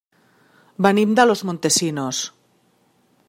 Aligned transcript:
Venim 0.85 1.13
de 1.19 1.27
Los 1.31 1.45
Montesinos. 1.49 2.25